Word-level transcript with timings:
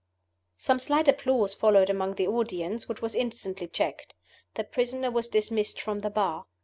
Some 0.57 0.79
slight 0.79 1.07
applause 1.07 1.53
followed 1.53 1.87
among 1.87 2.15
the 2.15 2.25
audience, 2.25 2.89
which 2.89 3.03
was 3.03 3.13
instantly 3.13 3.67
checked. 3.67 4.15
The 4.55 4.63
prisoner 4.63 5.11
was 5.11 5.27
dismissed 5.29 5.79
from 5.79 5.99
the 5.99 6.09
Bar. 6.09 6.47